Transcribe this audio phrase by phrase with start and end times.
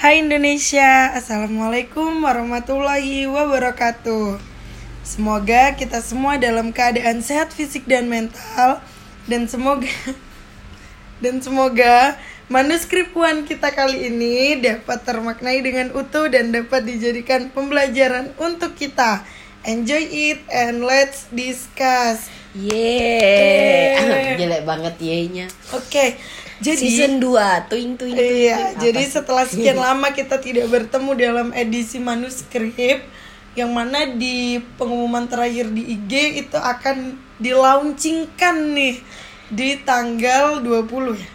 [0.00, 4.40] Hai Indonesia, Assalamualaikum warahmatullahi wabarakatuh
[5.04, 8.80] Semoga kita semua dalam keadaan sehat fisik dan mental
[9.28, 9.92] Dan semoga
[11.22, 12.16] Dan semoga
[12.48, 19.20] manuskrip One kita kali ini dapat termaknai dengan utuh dan dapat dijadikan pembelajaran untuk kita
[19.68, 24.34] Enjoy it and let's discuss Yeay, Yeay.
[24.42, 25.46] jelek banget ye-nya.
[25.70, 26.18] Oke,
[26.60, 28.12] jadi Season 2, tuing tuing.
[28.12, 28.80] tuing, Iya, tuing.
[28.84, 33.00] jadi setelah sekian lama kita tidak bertemu dalam edisi manuskrip
[33.56, 39.00] yang mana di pengumuman terakhir di IG itu akan dilaunchingkan nih
[39.50, 41.30] di tanggal 20 ya.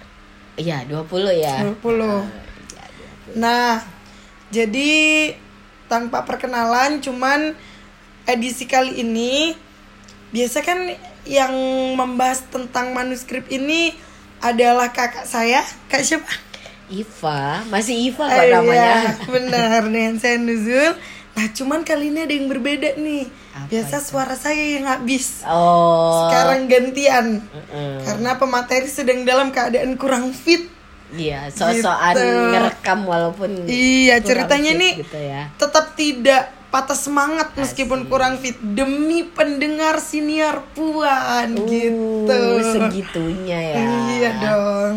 [0.56, 1.56] Iya, 20 ya.
[1.68, 2.24] 20.
[2.24, 2.24] Iya,
[3.36, 3.84] Nah,
[4.48, 5.34] jadi
[5.92, 7.52] tanpa perkenalan cuman
[8.26, 9.54] edisi kali ini
[10.32, 10.96] biasa kan
[11.26, 11.54] yang
[11.98, 13.94] membahas tentang manuskrip ini
[14.48, 16.30] adalah kakak saya, Kak siapa?
[16.86, 18.78] Iva, masih Iva kok Eh, namanya.
[18.78, 19.00] iya,
[19.34, 20.94] benar dengan saya Nuzul.
[21.36, 23.28] Nah, cuman kali ini ada yang berbeda nih.
[23.52, 24.06] Apa Biasa itu?
[24.08, 25.44] suara saya yang habis.
[25.44, 26.24] Oh.
[26.24, 27.42] Sekarang gantian.
[27.44, 28.00] Mm-mm.
[28.02, 30.72] Karena pemateri sedang dalam keadaan kurang fit.
[31.08, 32.26] Iya, sosokan Gitu.
[32.50, 35.54] ngerekam walaupun Iya, ceritanya nih gitu ya.
[35.54, 38.10] tetap tidak patah semangat meskipun Asik.
[38.12, 42.28] kurang fit demi pendengar siniar puan gitu.
[42.28, 43.76] Uh, segitunya ya.
[44.12, 44.94] Iya dong.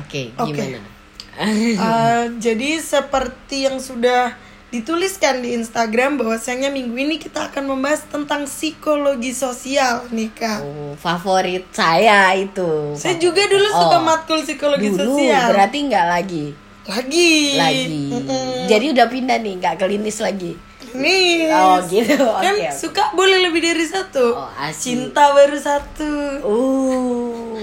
[0.00, 0.56] Oke, Oke.
[0.56, 0.80] gimana?
[1.32, 4.36] Eh, jadi seperti yang sudah
[4.68, 10.60] dituliskan di Instagram bahwasanya minggu ini kita akan membahas tentang psikologi sosial nih kak.
[10.60, 12.96] Oh, favorit saya itu.
[12.96, 15.52] Saya juga dulu Oh, suka matkul psikologi Dulu sosial.
[15.56, 16.46] berarti nggak lagi.
[16.86, 17.54] Lagi.
[17.54, 18.10] Lagi.
[18.10, 18.66] Mm-mm.
[18.66, 20.58] Jadi udah pindah nih, nggak klinis lagi.
[20.92, 21.48] Nih.
[21.48, 22.20] Oh gitu.
[22.20, 22.44] Oke.
[22.44, 22.70] Kan oke.
[22.74, 24.36] suka boleh lebih dari satu.
[24.36, 24.82] Oh, asik.
[24.82, 26.12] Cinta baru satu.
[26.44, 27.56] Uh,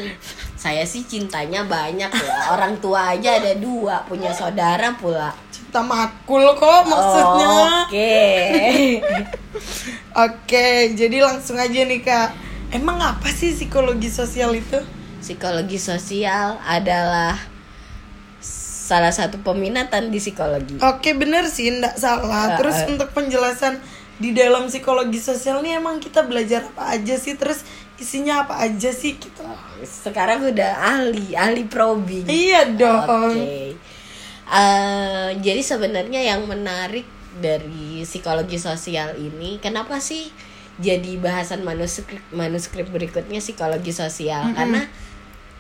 [0.56, 2.36] saya sih cintanya banyak ya.
[2.56, 5.36] Orang tua aja ada dua, punya saudara pula.
[5.54, 7.48] Cinta matkul kok maksudnya.
[7.86, 8.18] Oke.
[10.26, 10.68] Oke,
[10.98, 12.30] jadi langsung aja nih kak.
[12.70, 14.78] Emang apa sih psikologi sosial itu?
[15.22, 17.49] Psikologi sosial adalah
[18.90, 20.82] salah satu peminatan di psikologi.
[20.82, 22.58] Oke bener sih, ndak salah.
[22.58, 22.90] Terus eh.
[22.90, 23.78] untuk penjelasan
[24.18, 27.38] di dalam psikologi sosial nih emang kita belajar apa aja sih?
[27.38, 27.62] Terus
[28.02, 29.46] isinya apa aja sih gitu?
[29.86, 32.26] Sekarang udah ahli, ahli probing.
[32.26, 33.06] Iya dong.
[33.06, 33.78] Oke.
[34.50, 37.06] Eh, jadi sebenarnya yang menarik
[37.38, 40.34] dari psikologi sosial ini, kenapa sih
[40.82, 44.50] jadi bahasan manuskrip manuskrip berikutnya psikologi sosial?
[44.58, 44.90] Karena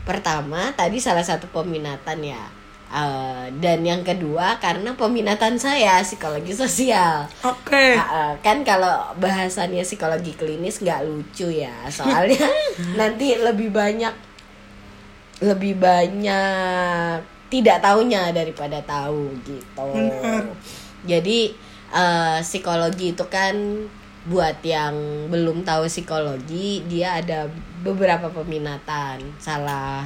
[0.01, 2.58] pertama tadi salah satu peminatan ya.
[2.89, 7.29] Eh, dan yang kedua karena peminatan saya psikologi sosial.
[7.45, 7.93] Oke.
[7.93, 12.49] Ah, ah, kan kalau bahasannya psikologi klinis nggak lucu ya soalnya
[12.99, 14.09] nanti lebih banyak
[15.45, 17.21] lebih banyak
[17.53, 20.49] tidak taunya daripada tahu gitu Benar.
[21.05, 21.39] jadi
[21.93, 23.85] eh, psikologi itu kan
[24.27, 27.47] buat yang belum tahu psikologi dia ada
[27.85, 30.03] beberapa peminatan salah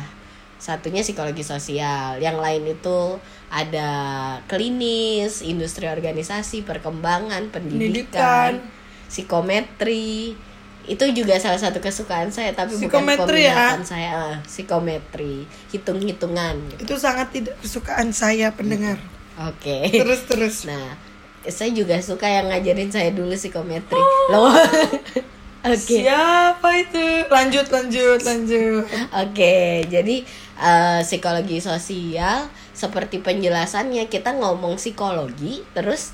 [0.63, 3.19] satunya psikologi sosial yang lain itu
[3.51, 3.91] ada
[4.47, 8.71] klinis industri organisasi perkembangan pendidikan, Pendidikan.
[9.11, 10.39] psikometri
[10.83, 13.55] itu juga salah satu kesukaan saya tapi bukan Psikometri ya?
[13.75, 15.35] peminatan saya eh, psikometri
[15.71, 16.79] hitung hitungan gitu.
[16.87, 18.99] Itu sangat tidak kesukaan saya pendengar.
[19.35, 20.55] oke Terus terus.
[20.63, 20.95] Nah,
[21.47, 23.99] saya juga suka yang ngajarin saya dulu psikometri.
[23.99, 24.47] Oh.
[24.47, 24.55] Loh.
[25.63, 26.03] Oke.
[26.03, 27.05] Siapa itu?
[27.31, 28.83] Lanjut lanjut lanjut.
[29.15, 30.15] Oke, jadi
[30.59, 36.11] eh, psikologi sosial seperti penjelasannya kita ngomong psikologi terus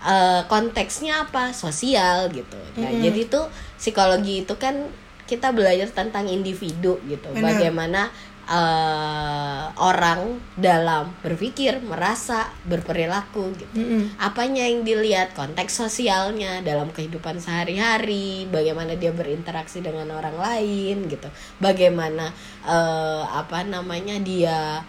[0.00, 1.52] eh, konteksnya apa?
[1.52, 2.56] Sosial gitu.
[2.80, 3.04] Nah, Mm-mm.
[3.04, 4.88] jadi tuh psikologi itu kan
[5.28, 7.28] kita belajar tentang individu gitu.
[7.36, 7.60] Benar.
[7.60, 8.08] Bagaimana
[8.48, 13.76] eh, orang dalam berpikir, merasa, berperilaku gitu.
[13.78, 14.16] Mm-mm.
[14.18, 15.36] apanya yang dilihat?
[15.36, 21.28] Konteks sosialnya dalam kehidupan sehari-hari bagaimana dia berinteraksi dengan orang lain gitu.
[21.60, 22.32] Bagaimana
[22.64, 24.82] eh, apa namanya dia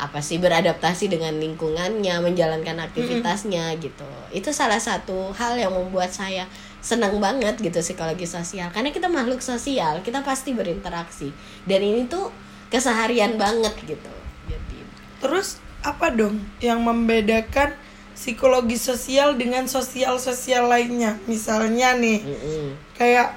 [0.00, 4.08] apa sih beradaptasi dengan lingkungannya menjalankan aktivitasnya gitu.
[4.32, 6.48] Itu salah satu hal yang membuat saya
[6.80, 8.72] senang banget gitu psikologi sosial.
[8.72, 11.28] Karena kita makhluk sosial kita pasti berinteraksi.
[11.68, 12.32] Dan ini tuh
[12.70, 14.12] keseharian banget gitu
[14.46, 14.78] jadi
[15.20, 17.76] Terus apa dong yang membedakan
[18.12, 21.16] psikologi sosial dengan sosial-sosial lainnya?
[21.24, 22.66] Misalnya nih, mm-mm.
[22.94, 23.36] kayak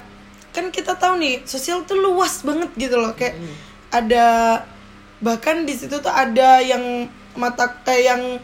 [0.52, 3.12] kan kita tahu nih, sosial tuh luas banget gitu loh.
[3.12, 3.54] Kayak Mm.
[3.92, 4.26] ada
[5.20, 8.40] bahkan di situ tuh ada yang mata eh, yang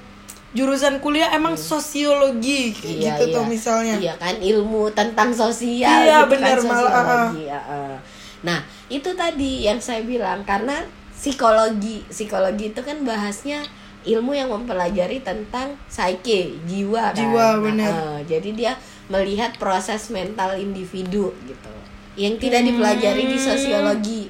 [0.51, 3.53] jurusan kuliah emang sosiologi kayak Iya, gitu tuh iya.
[3.53, 3.95] misalnya.
[3.97, 7.45] Iya kan ilmu tentang sosial Iya, gitu benar, kan malah, sosiologi.
[7.49, 7.97] eh.
[8.41, 8.59] Nah,
[8.91, 10.83] itu tadi yang saya bilang karena
[11.15, 13.63] psikologi psikologi itu kan bahasnya
[14.03, 17.21] ilmu yang mempelajari tentang psyche jiwa kan.
[17.21, 17.91] Jiwa, Nah, benar.
[17.93, 18.73] eh, jadi dia
[19.07, 21.73] melihat proses mental individu gitu
[22.17, 22.69] yang tidak Hmm.
[22.75, 24.23] dipelajari di sosiologi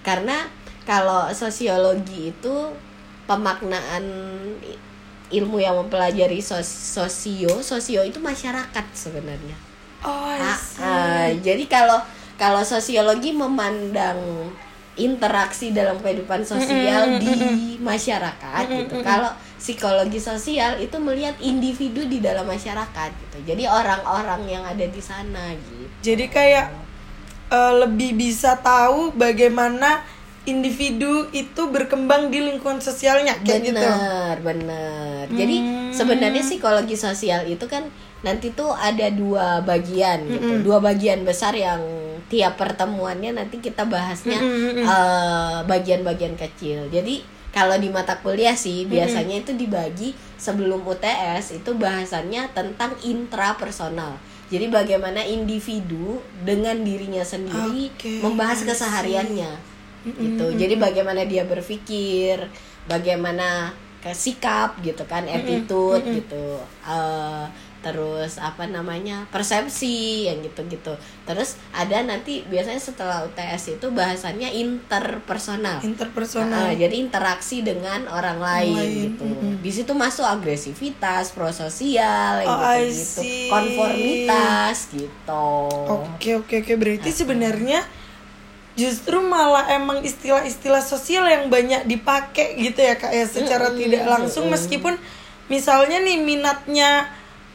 [0.00, 0.48] karena
[0.82, 2.56] kalau sosiologi itu
[3.26, 4.02] pemaknaan
[5.30, 9.54] ilmu yang mempelajari sos- sosio sosio itu masyarakat sebenarnya
[10.00, 10.80] Oh, see.
[10.80, 12.00] ah, jadi kalau
[12.40, 14.48] kalau sosiologi memandang
[14.96, 19.04] interaksi dalam kehidupan sosial di masyarakat gitu.
[19.04, 19.28] Kalau
[19.60, 23.38] psikologi sosial itu melihat individu di dalam masyarakat gitu.
[23.44, 25.84] Jadi orang-orang yang ada di sana gitu.
[26.00, 26.66] Jadi kayak
[27.52, 30.00] eh, lebih bisa tahu bagaimana
[30.48, 33.76] individu itu berkembang di lingkungan sosialnya kayak gitu.
[33.76, 35.24] Benar, benar.
[35.28, 35.56] Jadi
[35.92, 37.84] sebenarnya psikologi sosial itu kan
[38.24, 40.64] nanti tuh ada dua bagian gitu.
[40.64, 41.80] Dua bagian besar yang
[42.30, 44.38] tiap pertemuannya nanti kita bahasnya
[44.78, 46.86] eh, bagian-bagian kecil.
[46.88, 54.14] Jadi kalau di mata kuliah sih biasanya itu dibagi sebelum UTS itu bahasannya tentang intrapersonal.
[54.50, 58.68] Jadi bagaimana individu dengan dirinya sendiri Oke, membahas I see.
[58.70, 59.52] kesehariannya
[60.00, 60.46] gitu.
[60.56, 62.40] jadi bagaimana dia berpikir
[62.88, 63.76] bagaimana
[64.16, 66.56] sikap gitu kan attitude gitu.
[66.88, 67.44] Eh,
[67.80, 70.92] terus apa namanya persepsi yang gitu-gitu
[71.24, 76.70] terus ada nanti biasanya setelah UTS itu bahasannya interpersonal Interpersonal.
[76.70, 79.24] Ah, jadi interaksi dengan orang lain, lain, gitu.
[79.60, 83.48] Di situ masuk agresivitas, prososial, Oh, gitu, see.
[83.48, 85.48] konformitas, gitu.
[86.04, 87.80] Oke oke oke berarti sebenarnya
[88.78, 94.48] justru malah emang istilah-istilah sosial yang banyak dipakai gitu ya kak ya secara tidak langsung
[94.48, 94.96] meskipun
[95.50, 97.10] misalnya nih minatnya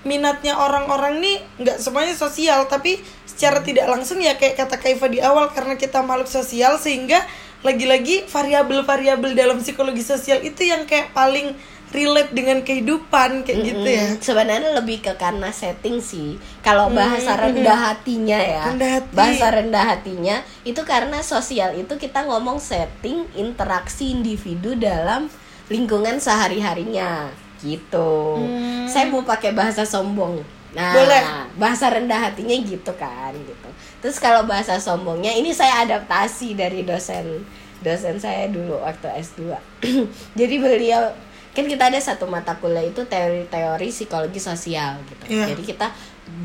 [0.06, 5.20] minatnya orang-orang nih nggak semuanya sosial tapi secara tidak langsung ya kayak kata Kaifa di
[5.20, 7.20] awal karena kita makhluk sosial sehingga
[7.66, 11.58] lagi-lagi variabel-variabel dalam psikologi sosial itu yang kayak paling
[11.90, 14.06] relate dengan kehidupan kayak gitu ya.
[14.14, 16.36] Mm, Sebenarnya lebih ke karena setting sih.
[16.60, 19.12] Kalau bahasa rendah hatinya ya, Rendah hati.
[19.16, 20.36] bahasa rendah hatinya
[20.68, 25.32] itu karena sosial itu kita ngomong setting interaksi individu dalam
[25.72, 27.32] lingkungan sehari-harinya
[27.66, 28.38] gitu.
[28.86, 30.46] Saya mau pakai bahasa sombong.
[30.76, 31.24] Nah, Boleh.
[31.56, 33.70] bahasa rendah hatinya gitu kan gitu.
[34.04, 37.48] Terus kalau bahasa sombongnya ini saya adaptasi dari dosen
[37.80, 39.56] dosen saya dulu waktu S2.
[40.40, 41.16] Jadi beliau
[41.56, 45.40] kan kita ada satu mata kuliah itu teori-teori psikologi sosial gitu.
[45.40, 45.56] Iya.
[45.56, 45.88] Jadi kita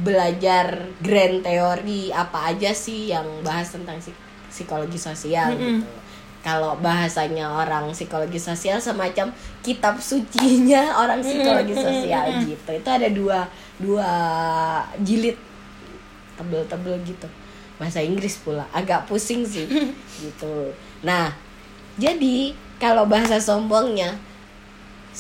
[0.07, 5.83] belajar grand teori apa aja sih yang bahas tentang psik- psikologi sosial gitu.
[6.41, 9.29] Kalau bahasanya orang psikologi sosial semacam
[9.61, 12.71] kitab sucinya orang psikologi sosial gitu.
[12.73, 13.45] Itu ada dua
[13.77, 14.11] dua
[15.05, 15.37] jilid
[16.41, 17.29] tebel-tebel gitu.
[17.77, 19.69] Bahasa Inggris pula agak pusing sih
[20.25, 20.73] gitu.
[21.05, 21.33] Nah,
[22.01, 24.17] jadi kalau bahasa sombongnya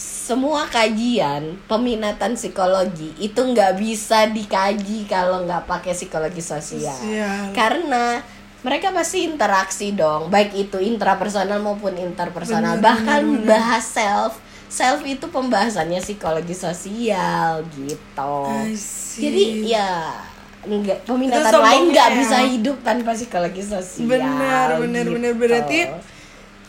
[0.00, 7.50] semua kajian peminatan psikologi itu nggak bisa dikaji kalau nggak pakai psikologi sosial Sosial.
[7.50, 8.22] karena
[8.60, 13.48] mereka pasti interaksi dong baik itu intrapersonal maupun interpersonal Bener, bahkan bener, bener.
[13.48, 14.32] bahas self
[14.70, 18.36] self itu pembahasannya psikologi sosial gitu
[19.18, 19.90] jadi ya
[20.60, 22.16] nggak peminatan lain nggak ya.
[22.20, 25.16] bisa hidup tanpa psikologi sosial Benar, benar, gitu.
[25.16, 25.32] benar.
[25.32, 25.78] Berarti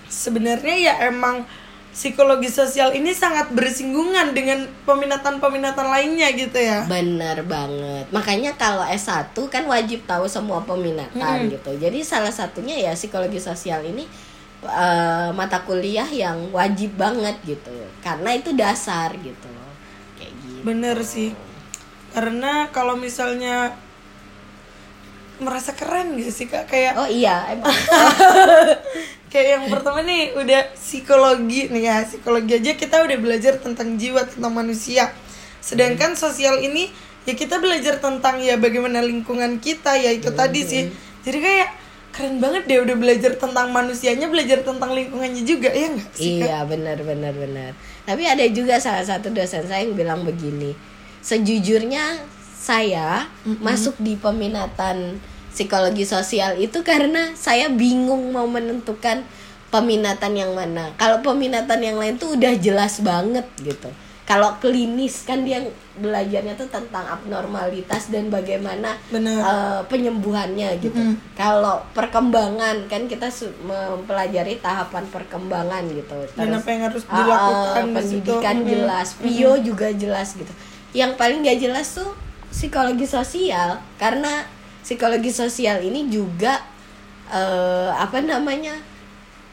[0.08, 1.44] sebenarnya ya emang
[1.92, 6.88] psikologi sosial ini sangat bersinggungan dengan peminatan-peminatan lainnya gitu ya.
[6.88, 8.08] Bener banget.
[8.16, 11.72] Makanya kalau S1 kan wajib tahu semua peminatan gitu.
[11.76, 14.08] Jadi salah satunya ya psikologi sosial ini
[14.64, 17.76] eh, mata kuliah yang wajib banget gitu.
[18.00, 19.52] Karena itu dasar gitu.
[20.16, 20.62] Kayak gitu.
[20.64, 21.36] Bener sih.
[22.16, 23.76] Karena kalau misalnya
[25.42, 26.70] merasa keren gak sih kak?
[26.70, 27.74] Kayak Oh iya, emang.
[29.34, 31.98] kayak yang pertama nih udah psikologi nih ya.
[32.06, 35.10] Psikologi aja kita udah belajar tentang jiwa tentang manusia.
[35.60, 36.94] Sedangkan sosial ini
[37.26, 39.98] ya kita belajar tentang ya bagaimana lingkungan kita.
[39.98, 40.94] Ya itu tadi sih.
[41.26, 41.70] Jadi kayak
[42.12, 46.68] keren banget deh udah belajar tentang manusianya belajar tentang lingkungannya juga ya nggak sih iya,
[46.68, 47.72] benar benar benar.
[48.04, 50.76] Tapi ada juga salah satu dosen saya yang bilang begini.
[51.24, 52.20] Sejujurnya
[52.62, 53.32] saya
[53.64, 55.18] masuk di peminatan
[55.52, 59.22] psikologi sosial itu karena saya bingung mau menentukan
[59.72, 60.92] peminatan yang mana.
[61.00, 63.92] Kalau peminatan yang lain tuh udah jelas banget gitu.
[64.22, 65.60] Kalau klinis kan dia
[66.00, 70.96] belajarnya tuh tentang abnormalitas dan bagaimana eh, penyembuhannya gitu.
[71.36, 73.28] Kalau perkembangan kan kita
[73.68, 76.16] mempelajari tahapan perkembangan gitu.
[76.40, 77.96] Dan Terus, apa yang harus ah, dilakukan di situ.
[77.98, 78.70] pendidikan Mm-mm.
[78.72, 80.54] jelas, Pio juga jelas gitu.
[80.96, 82.12] Yang paling gak jelas tuh
[82.52, 84.48] psikologi sosial karena
[84.82, 86.62] psikologi sosial ini juga
[87.32, 88.76] eh, apa namanya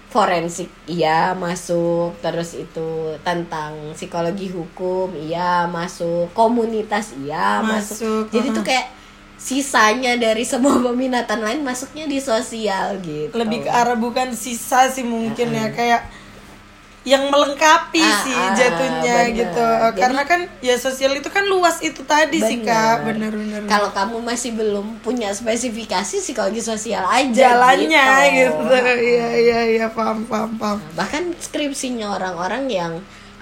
[0.08, 0.72] forensik.
[0.88, 8.64] Iya masuk terus itu tentang psikologi hukum iya masuk komunitas iya masuk, Masuk, jadi tuh
[8.64, 8.86] kayak
[9.38, 13.30] sisanya dari semua peminatan lain masuknya di sosial gitu.
[13.36, 16.17] Lebih ke arah bukan sisa sih mungkin ya kayak
[17.06, 19.38] yang melengkapi Ah, sih ah, jatuhnya bener.
[19.38, 23.32] gitu Jadi- karena kan ya sosial itu kan luas itu tadi sih kak Bener.
[23.32, 29.60] bener-bener kalau kamu masih belum punya spesifikasi psikologi sosial aja jalannya gitu, gitu iya iya
[29.78, 32.92] iya paham paham paham bahkan skripsinya orang-orang yang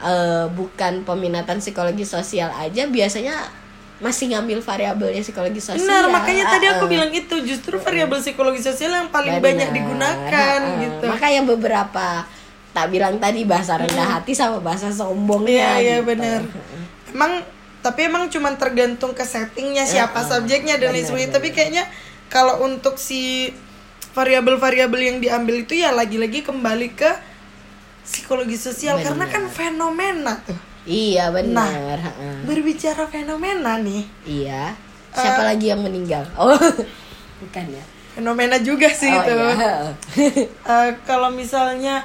[0.04, 3.34] eh, bukan peminatan psikologi sosial aja biasanya
[3.96, 6.90] masih ngambil variabelnya psikologi sosial benar makanya tadi aku ah.
[6.92, 9.46] bilang itu justru variabel psikologi sosial yang paling Benar.
[9.48, 10.80] banyak digunakan ah.
[10.84, 12.28] gitu makanya beberapa
[12.76, 16.12] tak bilang tadi bahasa rendah hati sama bahasa iya sombongnya iya gitu.
[16.12, 16.44] benar
[17.16, 17.40] emang
[17.80, 21.88] tapi emang cuma tergantung ke settingnya siapa subjeknya dan lain sebagainya tapi kayaknya
[22.28, 23.48] kalau untuk si
[24.12, 27.10] variabel-variabel yang diambil itu ya lagi-lagi kembali ke
[28.00, 28.96] psikologi sosial.
[28.96, 30.40] Karena kan fenomena.
[30.46, 30.56] Tuh
[30.86, 31.42] iya Nah.
[31.42, 32.46] benar ha-ha.
[32.46, 34.06] berbicara fenomena nih.
[34.24, 34.72] Iya.
[35.12, 35.18] Eh.
[35.18, 36.22] siapa lagi yang meninggal?
[36.38, 36.54] Oh
[37.42, 37.84] bukan ya?
[38.16, 39.34] Fenomena juga sih oh, itu.
[39.34, 39.74] iya.
[40.72, 42.00] Eh, kalau misalnya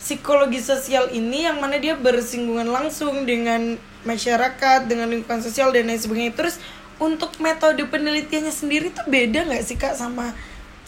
[0.00, 3.76] psikologi sosial ini yang mana dia bersinggungan langsung dengan
[4.08, 6.32] masyarakat dengan lingkungan sosial dan lain sebagainya.
[6.32, 6.56] Terus
[6.96, 10.32] untuk metode penelitiannya sendiri tuh beda nggak sih kak sama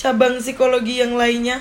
[0.00, 1.60] cabang psikologi yang lainnya?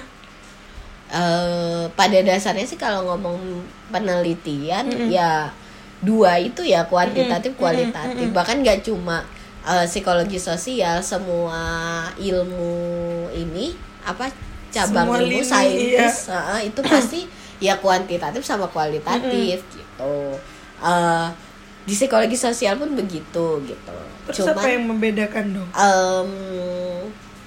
[1.11, 5.51] Eh, pada dasarnya sih kalau ngomong penelitian ya
[5.99, 8.31] dua itu ya kuantitatif kualitatif.
[8.31, 9.27] Bahkan nggak cuma
[9.67, 13.75] eh, psikologi sosial semua ilmu ini
[14.07, 14.31] apa
[14.71, 16.07] cabang Semua ilmu lini, iya.
[16.07, 17.27] eh, itu pasti
[17.61, 20.15] ya kuantitatif sama kualitatif gitu.
[20.81, 21.27] Eh,
[21.85, 23.95] di psikologi sosial pun begitu gitu.
[24.29, 25.69] Terus apa yang membedakan dong?
[25.73, 26.29] Em,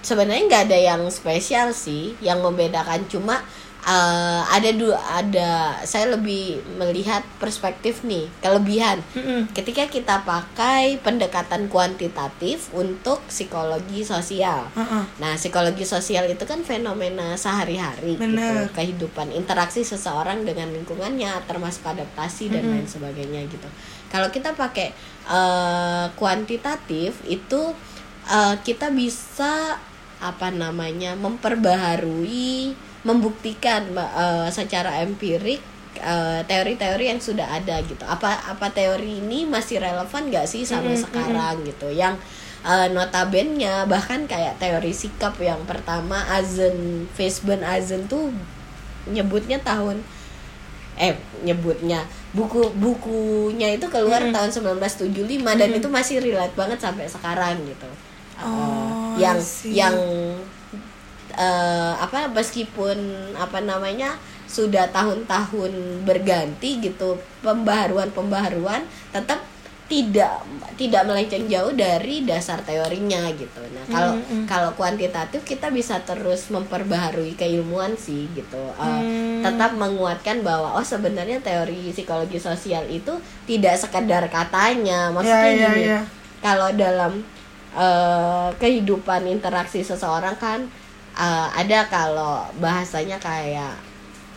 [0.02, 2.18] sebenarnya nggak ada yang spesial sih.
[2.18, 3.42] Yang membedakan cuma
[3.84, 5.50] eh, ada dua ada
[5.84, 9.52] saya lebih melihat perspektif nih kelebihan Mm-mm.
[9.52, 15.04] ketika kita pakai pendekatan kuantitatif untuk psikologi sosial Heeh.
[15.20, 22.50] Nah, psikologi sosial itu kan fenomena sehari-hari gitu, kehidupan, interaksi seseorang dengan lingkungannya, termasuk adaptasi
[22.50, 23.68] dan lain sebagainya gitu.
[24.10, 24.90] Kalau kita pakai
[25.28, 27.62] eh, kuantitatif itu
[28.26, 29.78] eh, kita bisa
[30.18, 32.72] apa namanya memperbaharui,
[33.04, 35.60] membuktikan eh, secara empirik
[36.00, 38.02] eh, teori-teori yang sudah ada gitu.
[38.04, 41.92] Apa apa teori ini masih relevan nggak sih sampai sekarang gitu?
[41.92, 42.16] Yang
[42.64, 48.32] uh, notabennya bahkan kayak teori sikap yang pertama Azen Faceban Azen tuh
[49.04, 50.00] nyebutnya tahun
[50.96, 55.10] eh nyebutnya buku bukunya itu keluar tahun 1975
[55.42, 57.86] dan itu masih relate banget sampai sekarang gitu
[58.34, 59.78] Uh, Oh, yang see.
[59.78, 59.94] yang
[61.34, 62.96] eh, apa meskipun
[63.36, 69.42] apa namanya sudah tahun-tahun berganti gitu pembaharuan-pembaharuan tetap
[69.84, 70.40] tidak
[70.80, 73.60] tidak melenceng jauh dari dasar teorinya gitu.
[73.68, 74.12] Nah, kalau
[74.48, 78.64] kalau kuantitatif kita bisa terus memperbaharui keilmuan sih gitu.
[78.80, 83.12] Eh, tetap menguatkan bahwa oh sebenarnya teori psikologi sosial itu
[83.44, 85.12] tidak sekedar katanya.
[85.12, 85.82] Maksudnya iya, gini.
[85.84, 86.00] iya.
[86.40, 87.20] Kalau dalam
[87.76, 90.64] eh, kehidupan interaksi seseorang kan
[91.14, 93.74] eh, ada kalau bahasanya kayak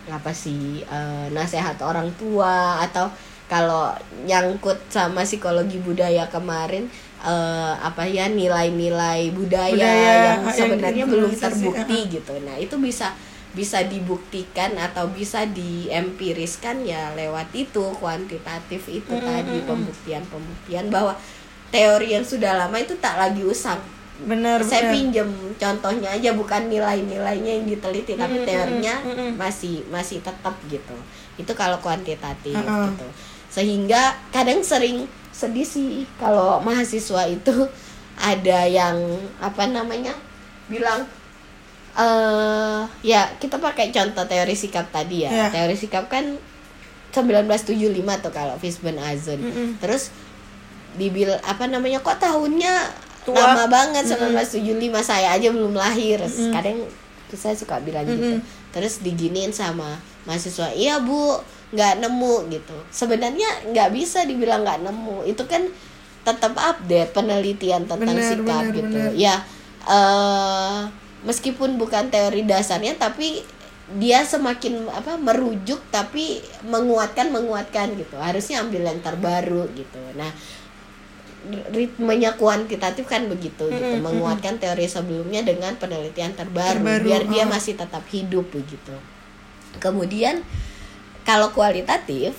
[0.08, 3.12] apa sih eh, nasihat orang tua atau
[3.48, 3.96] kalau
[4.28, 6.88] nyangkut sama psikologi budaya kemarin
[7.24, 12.34] eh, apa ya nilai-nilai budaya, Budaya yang yang sebenarnya belum diinternalisasi, terbukti gitu.
[12.44, 13.16] Nah, itu bisa
[13.56, 21.18] bisa dibuktikan atau bisa diempiriskan ya lewat itu kuantitatif itu tadi pembuktian-pembuktian bahwa
[21.74, 23.82] teori yang sudah lama itu tak lagi usang
[24.18, 24.94] benar saya benar.
[24.94, 28.96] pinjem contohnya aja bukan nilai-nilainya yang diteliti tapi teorinya
[29.36, 30.98] masih masih tetap gitu
[31.36, 32.92] itu kalau kuantitatif Mm-mm.
[32.92, 33.08] gitu
[33.48, 37.54] sehingga kadang sering sedih sih kalau mahasiswa itu
[38.18, 38.98] ada yang
[39.38, 40.18] apa namanya
[40.66, 41.06] bilang
[41.94, 45.46] eh ya kita pakai contoh teori sikap tadi ya Iya.
[45.50, 46.38] teori sikap kan
[47.10, 49.42] 1975 tuh kalau Fishburne Azun
[49.78, 50.14] terus
[50.94, 52.74] dibil apa namanya kok tahunnya
[53.28, 53.36] Tua.
[53.36, 56.24] lama banget 1975 saya aja belum lahir.
[56.24, 56.88] Kadang
[57.36, 58.40] saya suka bilang gitu.
[58.72, 61.36] Terus diginiin sama mahasiswa iya bu
[61.76, 62.78] nggak nemu gitu.
[62.88, 65.28] Sebenarnya nggak bisa dibilang nggak nemu.
[65.28, 65.68] Itu kan
[66.24, 69.00] tetap update penelitian tentang Benar, sikap benar, gitu.
[69.00, 69.12] benar.
[69.16, 69.36] ya
[69.88, 70.80] eh
[71.24, 73.40] meskipun bukan teori dasarnya tapi
[73.96, 78.20] dia semakin apa merujuk tapi menguatkan menguatkan gitu.
[78.20, 80.00] Harusnya ambil yang terbaru gitu.
[80.20, 80.28] Nah
[81.72, 83.96] ritmenya kuantitatif kan begitu gitu.
[84.04, 87.52] Menguatkan teori sebelumnya dengan penelitian terbaru, Terbaru, biar dia oh.
[87.52, 88.96] masih tetap hidup begitu.
[89.78, 90.42] Kemudian
[91.28, 92.34] kalau kualitatif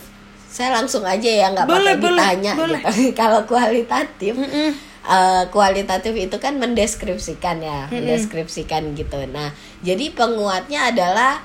[0.49, 2.81] saya langsung aja ya nggak Boleh, pakai ditanya boleh.
[2.81, 4.71] gitu kalau kualitatif Mm-mm.
[5.05, 9.21] eh, kualitatif itu kan mendeskripsikan ya mendeskripsikan gitu.
[9.29, 9.53] Nah
[9.85, 11.45] jadi penguatnya adalah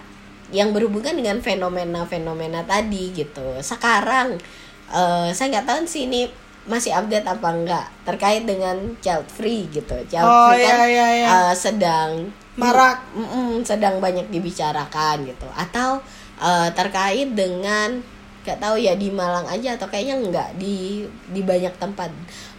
[0.55, 3.59] yang berhubungan dengan fenomena-fenomena tadi gitu.
[3.59, 4.39] Sekarang
[4.87, 6.31] eh, saya nggak tahu sih ini
[6.63, 11.27] masih update apa enggak terkait dengan child free gitu child Oh, free kan iya, iya.
[11.27, 13.01] eh, sedang Marak.
[13.11, 15.99] Mm-mm, sedang banyak dibicarakan gitu atau
[16.37, 17.99] eh, terkait dengan
[18.43, 22.11] nggak tahu ya di Malang aja atau kayaknya enggak di di banyak tempat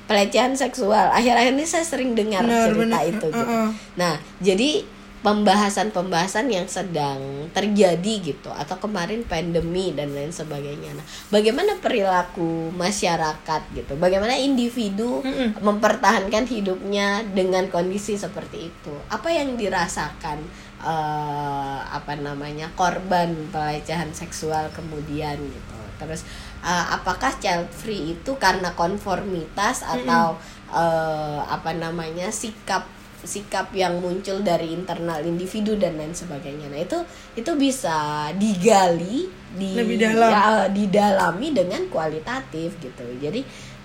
[0.04, 3.02] pelecehan seksual akhir-akhir ini saya sering dengar Benar, cerita benar.
[3.06, 3.68] itu gitu Uh-uh.
[3.94, 4.84] nah jadi
[5.25, 10.93] pembahasan-pembahasan yang sedang terjadi gitu atau kemarin pandemi dan lain sebagainya.
[10.93, 13.97] Nah bagaimana perilaku masyarakat gitu?
[13.97, 15.64] Bagaimana individu Mm-mm.
[15.64, 18.93] mempertahankan hidupnya dengan kondisi seperti itu?
[19.09, 20.45] Apa yang dirasakan
[20.85, 25.78] eh, apa namanya korban pelecehan seksual kemudian gitu?
[26.04, 26.28] Terus
[26.61, 30.37] eh, apakah child free itu karena konformitas atau
[30.69, 32.85] eh, apa namanya sikap
[33.25, 36.69] sikap yang muncul dari internal individu dan lain sebagainya.
[36.69, 37.00] Nah itu
[37.35, 40.31] itu bisa digali di Lebih dalam.
[40.31, 43.04] ya, didalami dengan kualitatif gitu.
[43.19, 43.40] Jadi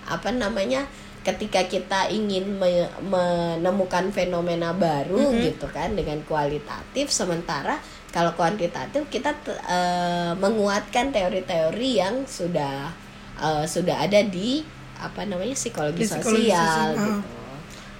[0.06, 0.84] apa namanya
[1.20, 5.40] ketika kita ingin me- menemukan fenomena baru Mhm.
[5.42, 7.76] gitu kan dengan kualitatif sementara
[8.08, 12.88] kalau kuantitatif kita eh, menguatkan teori-teori yang sudah
[13.36, 14.64] eh, sudah ada di
[15.00, 17.39] apa namanya psikologi, Di psikologi sosial sosial, gitu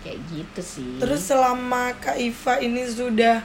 [0.01, 3.45] kayak gitu sih Terus selama Kak Iva ini sudah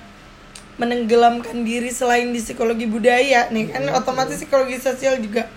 [0.75, 5.47] menenggelamkan diri selain di psikologi budaya nih kan otomatis psikologi sosial juga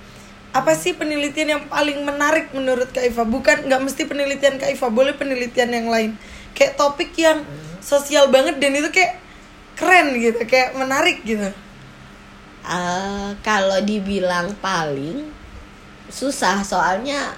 [0.48, 3.22] apa sih penelitian yang paling menarik menurut Kak Iva?
[3.28, 6.16] Bukan nggak mesti penelitian Kak Iva, boleh penelitian yang lain.
[6.56, 7.44] Kayak topik yang
[7.84, 9.20] sosial banget dan itu kayak
[9.76, 11.52] keren gitu, kayak menarik gitu.
[12.64, 15.30] Eh, kalau dibilang paling
[16.08, 17.36] susah soalnya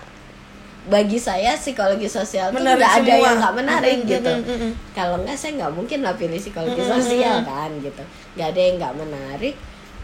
[0.88, 4.32] bagi saya psikologi sosial tuh Menarik nggak ada yang nggak menarik Mm, mm, gitu.
[4.32, 4.72] mm, mm, mm.
[4.96, 8.02] kalau nggak saya nggak mungkin lah pilih psikologi Mm, mm, sosial kan gitu.
[8.36, 9.54] Nggak ada yang nggak menarik.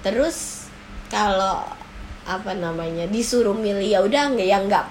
[0.04, 0.36] Terus
[1.08, 1.64] kalau
[2.26, 4.84] apa namanya disuruh milih ya udah nggak yang nggak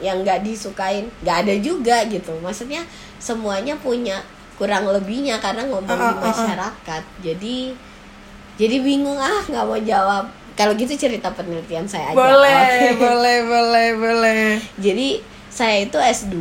[0.00, 2.34] yang nggak disukain nggak ada juga gitu.
[2.42, 2.82] Maksudnya
[3.22, 4.18] semuanya punya
[4.58, 6.26] kurang lebihnya karena ngomong Ah, di ah, ah, ah.
[6.34, 7.02] masyarakat.
[7.22, 7.56] Jadi
[8.58, 10.26] jadi bingung ah nggak mau jawab
[10.58, 12.98] kalau gitu cerita penelitian saya aja Boleh, Oke.
[13.06, 14.42] boleh, boleh, boleh.
[14.74, 16.34] jadi saya itu S2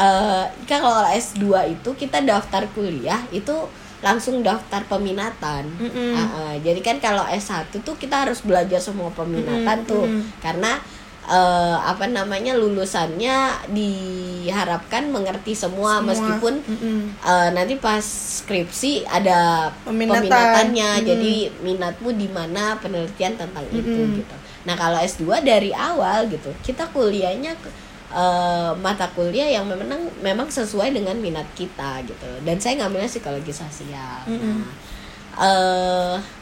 [0.00, 1.44] eh kan kalau S2
[1.76, 3.52] itu kita daftar kuliah itu
[4.00, 5.68] langsung daftar peminatan.
[5.76, 6.16] Mm-mm.
[6.16, 6.54] Ah, ah.
[6.56, 10.40] jadi kan kalau S1 tuh kita harus belajar semua peminatan Mm-mm, tuh mm-mm.
[10.40, 10.80] karena
[11.30, 16.08] eh, apa namanya lulusannya diharapkan mengerti semua, Semua.
[16.10, 16.98] meskipun Mm-mm.
[17.22, 20.26] eh, nanti pas skripsi ada Peminatan.
[20.26, 21.06] peminatannya Mm-mm.
[21.06, 24.18] jadi minatmu di mana penelitian tentang itu Mm-mm.
[24.18, 27.54] gitu nah kalau S2 dari awal gitu kita kuliahnya
[28.10, 33.54] eh, mata kuliah yang memang memang sesuai dengan minat kita gitu dan saya ngambilnya psikologi
[33.54, 34.58] sosial Mm-mm.
[34.60, 34.72] nah
[35.40, 36.39] eh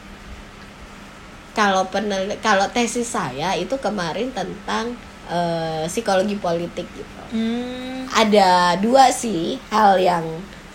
[1.59, 4.95] kalau penel kalau tesis saya itu kemarin tentang
[5.27, 8.09] eh, psikologi politik gitu Hmm.
[8.09, 10.25] ada dua sih hal yang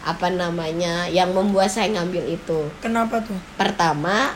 [0.07, 3.35] apa namanya yang membuat saya ngambil itu Kenapa tuh?
[3.59, 4.31] pertama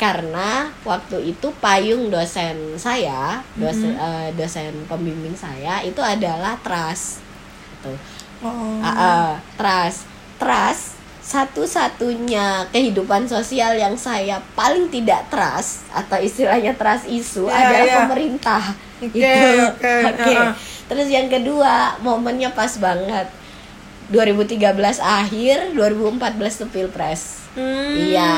[0.00, 7.20] karena waktu itu payung dosen saya dosen eh, dosen pembimbing saya itu adalah trust
[7.78, 7.92] gitu.
[8.40, 8.80] Oh.
[8.80, 10.08] Ah, ah, trust
[10.40, 17.86] trust satu-satunya kehidupan sosial yang saya paling tidak trust atau istilahnya trust isu Ya, adalah
[17.86, 17.96] ya.
[18.02, 18.62] pemerintah
[18.98, 19.46] Oke, Itu.
[19.64, 20.32] oke, Oke.
[20.34, 20.52] ah.
[20.84, 23.26] terus yang kedua momennya pas banget
[24.08, 24.60] 2013
[24.98, 26.18] akhir 2014
[26.58, 27.92] tuh pilpres Hmm.
[27.92, 28.32] Iya,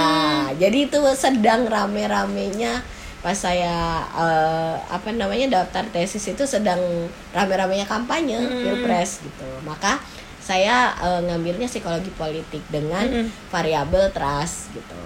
[0.59, 2.83] jadi itu sedang rame-ramenya
[3.23, 6.83] pas saya eh, apa namanya daftar tesis itu sedang
[7.31, 8.51] rame-ramenya kampanye Mm.
[8.67, 9.47] pilpres gitu.
[9.63, 10.03] Maka
[10.45, 13.33] saya eh, ngambilnya psikologi politik dengan Mm-mm.
[13.49, 15.01] variabel trust gitu.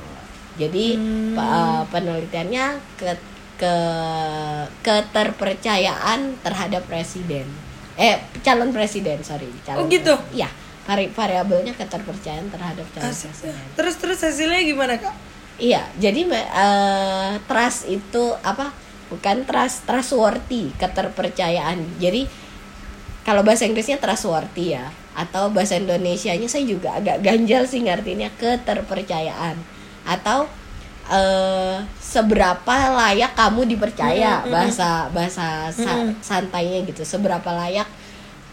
[0.58, 1.32] Jadi Hmm.
[1.32, 3.10] pe- eh, penelitiannya ke
[3.58, 3.74] ke
[4.82, 7.46] keterpercayaan terhadap presiden.
[7.94, 9.50] Eh calon presiden, sorry.
[9.62, 10.14] Calon Oh, gitu?
[10.14, 10.36] presiden.
[10.36, 10.48] Iya,
[10.84, 13.30] vari- variabelnya keterpercayaan terhadap calon Asik.
[13.30, 13.54] presiden.
[13.74, 15.14] Terus terus hasilnya gimana kak?
[15.58, 18.70] Iya, jadi eh, trust itu apa?
[19.08, 21.80] Bukan trust, trustworthy, keterpercayaan.
[21.98, 22.28] Jadi
[23.24, 24.86] kalau bahasa Inggrisnya trustworthy ya,
[25.18, 29.58] atau bahasa Indonesianya saya juga agak ganjal sih ngartinya keterpercayaan.
[30.06, 30.46] Atau
[31.10, 36.22] eh, seberapa layak kamu dipercaya Mm-mm, bahasa bahasa sa- Mm-mm.
[36.22, 37.02] santainya gitu.
[37.02, 37.90] Seberapa layak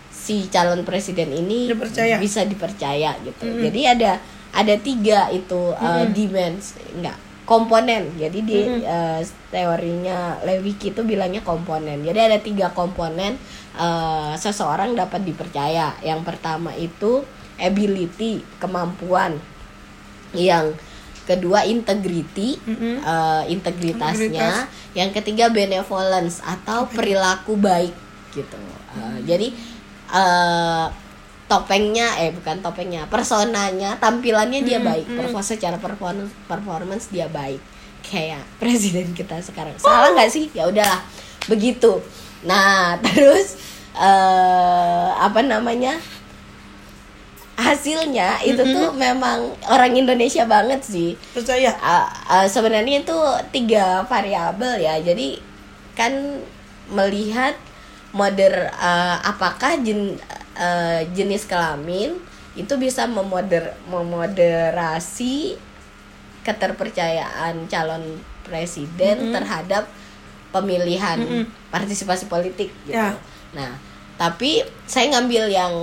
[0.09, 2.17] si calon presiden ini Dipercaya.
[2.17, 3.45] bisa dipercaya gitu.
[3.45, 3.61] Mm-mm.
[3.69, 4.11] Jadi ada
[4.55, 9.21] ada tiga itu uh, dimensi enggak komponen jadi di eh,
[9.53, 13.37] teorinya Lewicki itu bilangnya komponen jadi ada tiga komponen
[13.75, 15.95] eh, seseorang dapat dipercaya.
[16.01, 17.23] Yang pertama itu
[17.59, 19.39] ability kemampuan.
[20.35, 20.75] Yang
[21.25, 23.01] kedua integrity Mm-mm.
[23.01, 24.69] eh, integritasnya.
[24.95, 27.93] Yang ketiga benevolence atau perilaku baik
[28.31, 28.59] gitu.
[28.95, 29.47] Eh, jadi
[30.11, 30.87] eh,
[31.45, 35.05] topengnya eh bukan topengnya personanya tampilannya dia baik.
[35.09, 37.59] Perform secara performance performance dia baik.
[38.05, 39.75] Kayak presiden kita sekarang.
[39.81, 40.47] Salah nggak sih?
[40.53, 41.01] Ya udahlah.
[41.45, 42.01] Begitu
[42.45, 43.57] nah terus
[43.95, 45.97] eh apa namanya?
[47.55, 51.15] Hasilnya itu tuh memang orang Indonesia banget sih.
[51.31, 51.71] Percaya?
[51.79, 53.15] Uh, uh, sebenarnya itu
[53.55, 54.99] tiga variabel ya.
[54.99, 55.39] Jadi
[55.95, 56.43] kan
[56.91, 57.55] melihat
[58.11, 60.19] moder uh, apakah jen,
[60.59, 62.19] uh, jenis kelamin
[62.59, 65.59] itu bisa memoder memoderasi
[66.43, 69.87] keterpercayaan calon presiden terhadap
[70.55, 71.19] pemilihan
[71.67, 72.95] partisipasi politik gitu.
[72.95, 73.11] Ya.
[73.51, 73.75] Nah,
[74.15, 75.73] tapi saya ngambil yang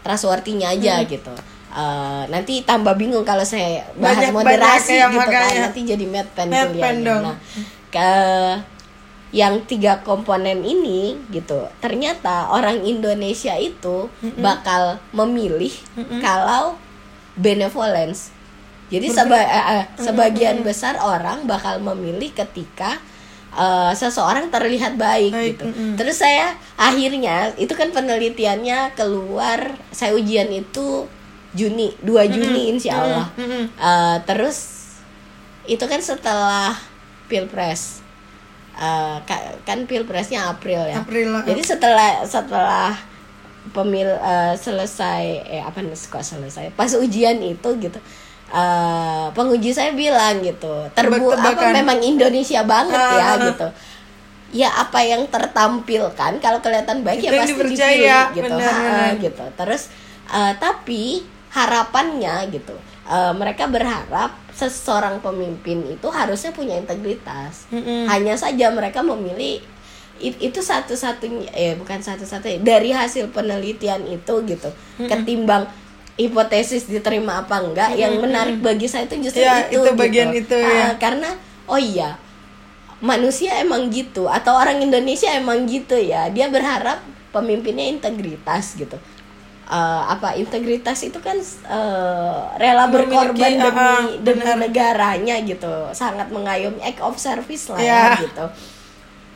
[0.00, 1.32] trustworthy-nya aja gitu.
[1.70, 5.50] Eh, nanti tambah bingung kalau saya bahas Banyak- moderasi banyak ya, gitu kan.
[5.64, 7.14] nanti jadi mad pen Mad pen kuliahnya.
[7.18, 7.36] Nah,
[7.88, 8.10] ke
[9.34, 14.06] yang tiga komponen ini gitu ternyata orang Indonesia itu
[14.38, 15.74] bakal memilih
[16.20, 16.78] kalau
[17.34, 18.30] benevolence.
[18.86, 23.02] Jadi seba- eh, eh, sebagian besar orang bakal memilih ketika
[23.54, 25.64] eh, seseorang terlihat baik, Baik, gitu.
[25.64, 25.94] mm-mm.
[25.94, 31.06] terus saya akhirnya itu kan penelitiannya keluar saya ujian itu
[31.50, 33.64] Juni 2 Juni insya Allah Mm-mm.
[33.70, 34.58] Eh, terus
[35.64, 36.74] itu kan setelah
[37.24, 38.02] pilpres.
[38.74, 40.98] Eh, ka- kan pilpresnya April ya.
[40.98, 41.42] April lah.
[41.46, 42.90] jadi setelah setelah
[43.70, 46.74] pemil eh, selesai eh apa kok selesai?
[46.74, 47.96] Pas ujian itu gitu
[48.54, 53.68] eh penguji saya bilang gitu terbu apa memang Indonesia banget ya ah, gitu.
[54.54, 58.54] Ya apa yang tertampilkan kalau kelihatan baik Itu ya pasti dipercaya, dipilih gitu.
[58.54, 59.44] Benar, Ha, gitu.
[59.58, 59.82] Terus
[60.30, 67.66] eh, tapi harapannya gitu eh, mereka berharap seseorang pemimpin itu harusnya punya integritas.
[67.74, 68.06] Mm-mm.
[68.06, 69.58] hanya saja mereka memilih
[70.22, 75.66] it- itu satu-satunya eh bukan satu-satunya dari hasil penelitian itu gitu ketimbang
[76.14, 80.54] hipotesis diterima apa enggak yang menarik bagi saya itu justru Ya, itu itu bagian gitu.
[80.54, 80.90] itu, ya.
[80.90, 81.30] Ah, karena
[81.66, 82.14] oh iya
[83.00, 88.96] manusia emang gitu atau orang Indonesia emang gitu ya dia berharap pemimpinnya integritas gitu
[89.64, 94.56] Eh, apa integritas itu kan eh, rela Memiliki, berkorban demi ah, demi benar.
[94.60, 98.12] negaranya gitu sangat mengayomi act of service lah Ya.
[98.12, 98.44] ya gitu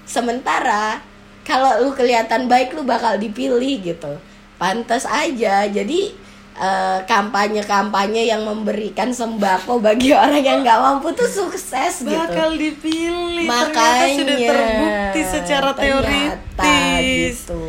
[0.04, 1.00] sementara
[1.44, 4.20] kalau lu kelihatan baik lu bakal dipilih gitu
[4.56, 6.12] pantas aja jadi
[6.58, 13.46] eh, kampanye-kampanye yang memberikan sembako bagi orang yang nggak mampu tuh sukses gitu bakal dipilih
[13.46, 17.62] makanya ternyata sudah terbukti secara teoritis gitu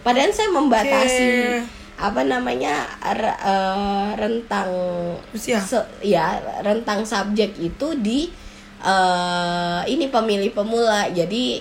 [0.00, 1.62] padahal saya membatasi Oke.
[1.98, 4.70] apa namanya eh, rentang
[5.34, 5.58] Usia.
[5.58, 8.30] se- ya rentang subjek itu di
[8.80, 11.60] eh, ini pemilih pemula jadi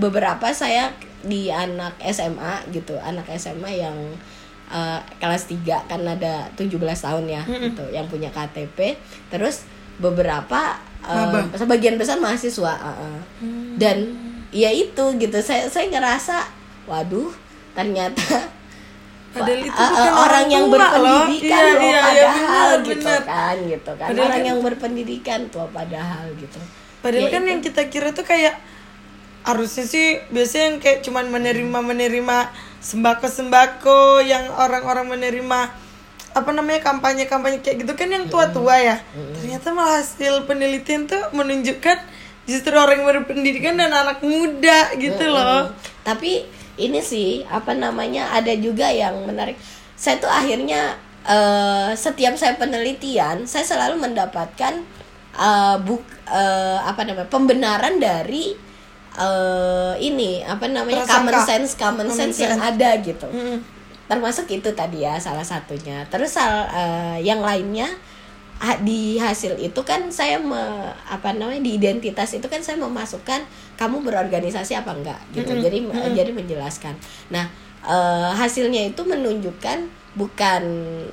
[0.00, 0.90] beberapa saya
[1.24, 3.96] di anak SMA gitu anak SMA yang
[4.74, 9.62] eh, kelas 3 kan ada 17 tahun ya gitu yang punya KTP terus
[9.96, 11.46] beberapa Maba.
[11.54, 13.18] sebagian besar mahasiswa uh, uh.
[13.76, 14.10] dan
[14.50, 16.42] ya itu gitu saya saya ngerasa
[16.84, 17.30] waduh
[17.72, 18.24] ternyata
[19.34, 20.72] Padahal itu uh, uh, bukan orang orang yang loh.
[20.72, 24.58] berpendidikan Iya, loh iya, iya, padahal benar, gitu kan gitu kan Padahal orang kan- yang
[24.60, 26.60] berpendidikan tuh padahal gitu
[26.98, 27.50] Padahal Ya kan itu.
[27.50, 28.54] yang kita kira tuh kayak
[29.44, 32.38] harusnya sih biasanya yang kayak cuman menerima menerima
[32.80, 35.60] sembako sembako yang orang-orang menerima
[36.34, 38.96] apa namanya kampanye kampanye kayak gitu kan yang tua-tua ya.
[39.38, 42.02] Ternyata malah hasil penelitian tuh menunjukkan
[42.44, 45.70] justru orang yang berpendidikan dan anak muda gitu loh.
[46.02, 46.42] Tapi
[46.74, 49.54] ini sih apa namanya ada juga yang menarik.
[49.94, 54.82] Saya tuh akhirnya eh, setiap saya penelitian saya selalu mendapatkan
[55.38, 58.63] eh, buk eh, apa namanya pembenaran dari
[59.16, 63.26] eh, ini apa namanya common sense common sense yang ada gitu.
[63.28, 63.58] Mm-mm.
[64.04, 66.04] termasuk itu tadi ya salah satunya.
[66.12, 67.88] Terus sal- eh, yang lainnya
[68.80, 73.40] di hasil itu kan saya me- apa namanya di identitas itu kan saya memasukkan
[73.76, 75.52] kamu berorganisasi apa enggak gitu.
[75.58, 75.78] Jadi
[76.12, 76.94] jadi menjelaskan.
[77.28, 77.48] Nah
[77.80, 79.78] eh, hasilnya itu menunjukkan
[80.14, 80.62] bukan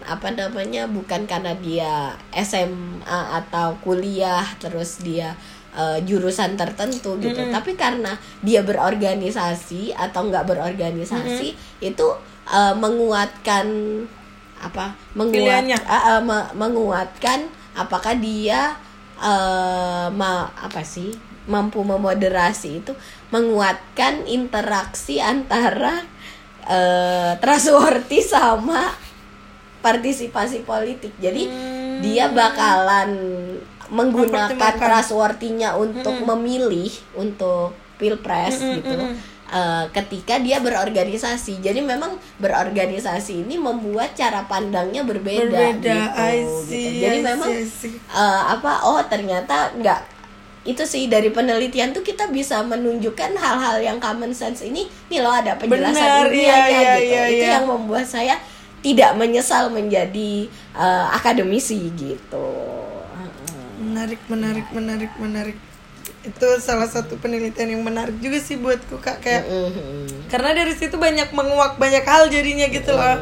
[0.06, 5.34] apa namanya bukan karena dia SMA atau kuliah terus dia
[5.72, 12.08] eh, jurusan tertentu gitu tapi karena dia berorganisasi atau enggak berorganisasi itu
[12.48, 13.66] eh, menguatkan
[14.62, 18.78] apa menguat ah, me- menguatkan apakah dia
[19.22, 21.14] eh ma apa sih
[21.46, 22.94] mampu memoderasi itu
[23.30, 26.02] menguatkan interaksi antara
[26.66, 28.94] eh trustworthy sama
[29.82, 31.10] partisipasi politik.
[31.18, 32.02] Jadi Hmm.
[32.02, 33.10] dia bakalan
[33.92, 38.98] menggunakan trustworthy-nya untuk memilih untuk pilpres gitu.
[39.52, 46.72] Eh, ketika dia berorganisasi, jadi memang berorganisasi ini membuat cara pandangnya berbeda, berbeda gitu, gitu.
[46.72, 47.96] see, Jadi I memang see, I see.
[48.00, 48.88] eh, apa?
[48.88, 50.00] Oh ternyata nggak
[50.64, 55.36] itu sih dari penelitian tuh kita bisa menunjukkan hal-hal yang common sense ini nih loh
[55.36, 57.54] ada penjelasan Benar, ilmiahnya iya, iya, gitu iya, itu iya.
[57.60, 58.40] yang membuat saya
[58.80, 60.48] tidak menyesal menjadi
[60.80, 62.71] eh, akademisi gitu
[64.02, 65.58] menarik menarik menarik menarik.
[66.26, 70.26] Itu salah satu penelitian yang menarik juga sih buatku kak kayak Mhm.
[70.26, 73.22] karena dari situ banyak menguak banyak hal jadinya gitu loh.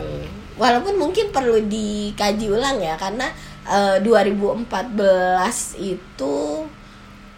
[0.56, 3.28] Walaupun mungkin perlu dikaji ulang ya karena
[3.68, 6.36] eh, 2014 itu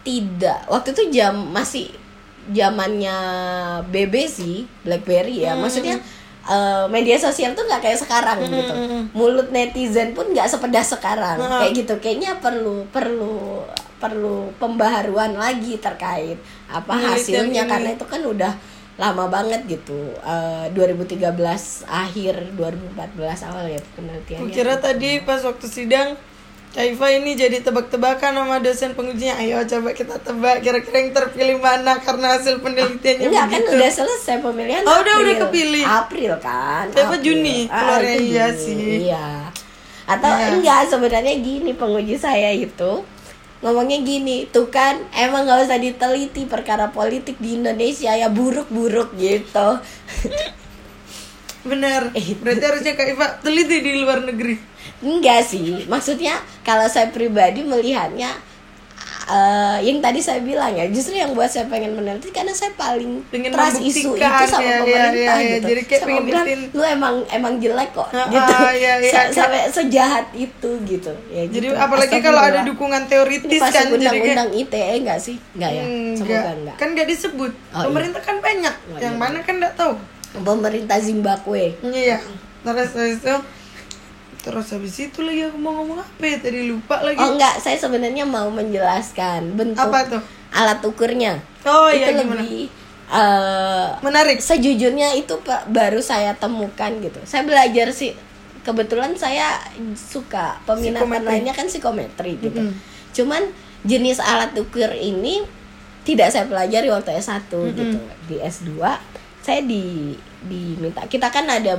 [0.02, 1.90] tidak waktu itu jam masih
[2.48, 3.16] zamannya
[3.86, 5.58] BB sih BlackBerry ya.
[5.58, 5.98] Maksudnya
[6.46, 8.74] eh, media sosial tuh nggak kayak sekarang gitu.
[9.14, 11.38] mulut netizen pun nggak sepedas sekarang.
[11.38, 11.94] Kayak gitu.
[12.02, 13.62] Kayaknya perlu perlu
[14.02, 16.34] perlu pembaharuan lagi terkait
[16.66, 17.62] apa Penelitian hasilnya.
[17.70, 18.52] karena itu kan udah
[18.98, 20.14] lama banget gitu.
[20.20, 24.52] Eh, 2013 akhir 2014 awal ya penelitiannya.
[24.52, 26.18] Kira tadi pas waktu sidang
[26.72, 32.00] Kaifa ini jadi tebak-tebakan sama dosen pengujinya Ayo coba kita tebak kira-kira yang terpilih mana
[32.00, 35.20] karena hasil penelitiannya Enggak kan udah selesai pemilihan Oh, udah- April.
[35.22, 35.84] udah kepilih.
[35.84, 37.20] April kan April.
[37.20, 37.58] Juni?
[37.66, 38.76] Ah, Keluarnya itu iya sih.
[39.04, 39.26] Iya
[40.06, 40.46] Atau Iya.
[40.50, 43.04] enggak sebenarnya gini penguji saya itu
[43.60, 49.68] Ngomongnya gini Tuh kan emang gak usah diteliti perkara politik di Indonesia ya buruk-buruk gitu
[51.62, 54.71] Benar Eh, Berarti harusnya Kaifa teliti di luar negeri
[55.02, 58.30] Enggak sih, maksudnya kalau saya pribadi melihatnya
[59.24, 63.22] eh, yang tadi saya bilang ya, justru yang buat saya pengen meneliti karena saya paling
[63.28, 65.50] Pengen trust isu itu sama ya, ya, pemerintah ya, ya.
[65.52, 65.66] gitu.
[65.68, 66.60] Jadi kayak saya pengen bilang, buktiin.
[66.70, 68.52] lu emang emang jelek kok, Ah, gitu.
[68.52, 69.32] ah, ya, ya, Sa- ya.
[69.32, 71.12] Sampai sejahat itu gitu.
[71.28, 71.76] Ya, Jadi gitu.
[71.76, 75.36] apalagi kalau ada dukungan ini teoritis pasti kan Jadi kayak undang-undang ITE enggak sih?
[75.52, 75.84] Enggak ya?
[76.12, 76.54] Semoga Enggak.
[76.56, 76.76] enggak.
[76.76, 79.22] Kan gak disebut Oh, Pemerintah kan banyak Oh, Yang iya.
[79.22, 79.92] mana kan gak tahu
[80.34, 81.74] Pemerintah Zimbabwe.
[81.80, 82.18] Iya
[82.62, 83.34] Terus habis itu
[84.42, 87.78] Terus habis itu lagi aku mau ngomong apa ya Tadi lupa lagi Oh enggak, saya
[87.78, 90.22] sebenarnya mau menjelaskan bentuk Apa tuh?
[90.52, 91.38] alat ukurnya.
[91.64, 92.66] Oh itu iya gimana lebih
[93.08, 97.22] eh, Menarik sejujurnya itu Pak, baru saya temukan gitu.
[97.24, 98.12] Saya belajar sih
[98.62, 99.58] kebetulan saya
[99.94, 101.26] suka peminatan Psikometri.
[101.26, 102.60] lainnya kan psikometri gitu.
[102.62, 102.74] Mm-mm.
[103.14, 103.42] Cuman
[103.82, 105.42] jenis alat ukur ini
[106.02, 107.98] tidak saya pelajari waktu S1 gitu.
[108.26, 108.70] Di S2
[109.42, 111.74] saya di diminta kita kan ada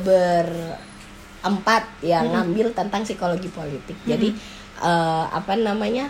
[1.43, 3.99] berempat yang ngambil tentang psikologi politik.
[4.07, 4.31] Jadi
[4.79, 6.07] eh, apa namanya?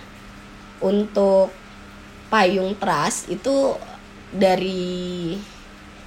[0.78, 1.50] Untuk
[2.30, 3.74] payung trust itu
[4.30, 5.34] dari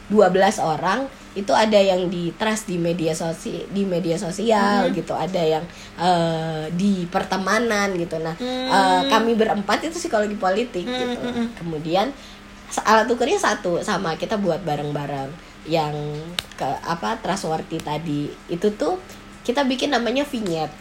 [0.06, 5.42] 12 orang itu ada yang di trust di media sosial di media sosial gitu ada
[5.42, 5.64] yang
[5.98, 8.22] eh, di pertemanan gitu.
[8.22, 11.18] Nah eh, kami berempat itu psikologi politik gitu.
[11.58, 12.14] kemudian
[12.86, 15.30] alat ukurnya satu sama kita buat bareng-bareng
[15.66, 15.94] yang
[16.54, 18.30] ke apa trustworthy tadi.
[18.50, 18.98] Itu tuh
[19.46, 20.74] kita bikin namanya vignette.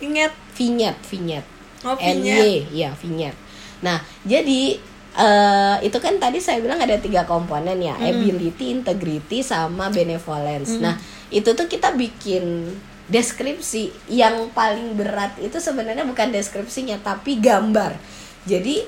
[0.00, 1.48] Ingat vignette vignette.
[1.84, 2.68] Oh, vignette.
[2.68, 3.38] NY ya vignette.
[3.80, 4.76] Nah jadi
[5.16, 10.76] eh, itu kan tadi saya bilang ada tiga komponen ya ability integrity sama benevolence.
[10.76, 11.00] Nah
[11.32, 12.68] itu tuh kita bikin
[13.08, 14.12] deskripsi.
[14.12, 17.96] Yang paling berat itu sebenarnya bukan deskripsinya tapi gambar.
[18.44, 18.84] Jadi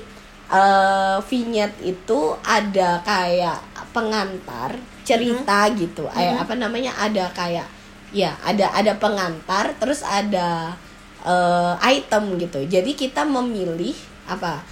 [0.53, 6.07] eh, vignette itu ada kayak pengantar cerita gitu.
[6.15, 7.67] Eh, apa namanya ada kayak
[8.13, 10.73] ya ada ada pengantar terus ada
[11.23, 12.63] eh, item gitu.
[12.65, 13.93] Jadi kita memilih
[14.25, 14.63] apa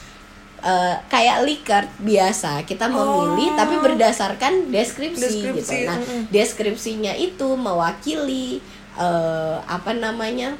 [0.63, 2.63] eh, kayak Likert biasa.
[2.63, 5.73] Kita memilih tapi berdasarkan deskripsi, Deskripsi, gitu.
[5.89, 6.21] Nah mm-mm.
[6.31, 8.63] deskripsinya itu mewakili
[8.95, 10.55] eh, apa namanya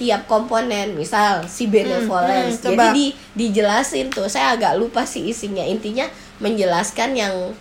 [0.00, 0.96] tiap komponen.
[0.96, 2.64] Misal si benevolence.
[2.64, 2.96] Hmm, jadi coba.
[2.96, 4.26] di dijelasin tuh.
[4.26, 5.62] Saya agak lupa sih isinya.
[5.62, 6.08] Intinya
[6.40, 7.52] menjelaskan yang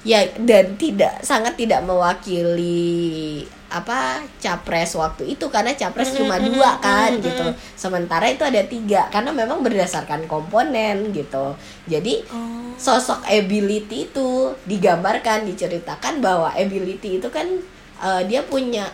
[0.00, 5.46] ya dan tidak sangat tidak mewakili apa capres waktu itu.
[5.46, 7.54] Karena capres cuma dua kan gitu.
[7.78, 11.54] Sementara itu ada tiga karena memang berdasarkan komponen gitu.
[11.86, 12.72] Jadi Oh.
[12.80, 17.46] sosok ability itu digambarkan diceritakan bahwa ability itu kan
[18.00, 18.88] eh, dia punya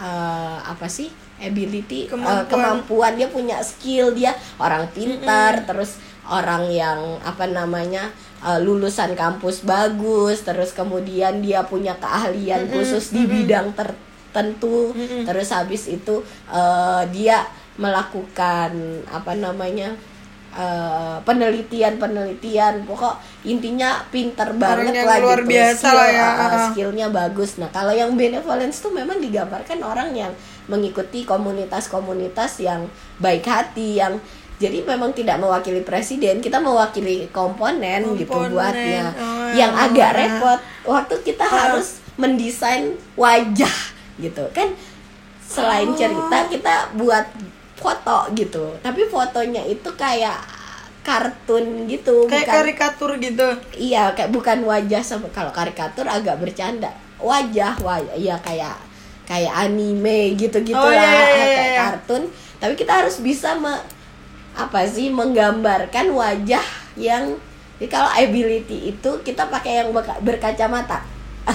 [0.00, 2.48] eh, apa sih ability eh, Kemampuan.
[2.50, 3.12] kemampuan.
[3.14, 8.08] Dia punya skill dia orang pintar terus orang yang apa namanya
[8.44, 14.92] eh, lulusan kampus bagus terus kemudian dia punya keahlian khusus di bidang tertentu.
[15.24, 18.70] Terus habis itu eh, dia melakukan
[19.10, 19.90] apa namanya
[20.54, 22.86] eh, penelitian-penelitian.
[22.86, 25.50] Pokok intinya pinter banget lah luar gitu.
[25.50, 26.28] biasa skill lah ya.
[26.30, 27.50] eh, skillnya bagus.
[27.58, 30.32] Nah kalau yang benevolence tuh memang digambarkan orang yang
[30.64, 32.88] mengikuti komunitas-komunitas yang
[33.20, 34.16] baik hati yang
[34.54, 39.84] jadi memang tidak mewakili presiden kita mewakili komponen, gitu Komponen, buatnya oh, yang ya.
[39.84, 41.52] agak repot waktu kita Ah.
[41.68, 43.76] harus mendesain wajah
[44.16, 44.70] gitu kan
[45.42, 45.98] selain Oh.
[45.98, 47.26] cerita kita buat
[47.74, 50.38] foto gitu tapi fotonya itu kayak
[51.02, 56.88] kartun gitu kayak bukan karikatur gitu iya kayak bukan wajah sama kalau karikatur agak bercanda
[57.20, 58.72] wajah wajah iya kayak
[59.24, 61.76] kayak anime gitu gitu Oh, lah iya, iya, kayak iya.
[61.76, 62.22] kartun
[62.56, 63.76] tapi kita harus bisa me,
[64.54, 66.62] apa sih menggambarkan wajah
[66.94, 67.34] yang
[67.74, 71.02] jadi kalau ability itu kita pakai yang berka- berkacamata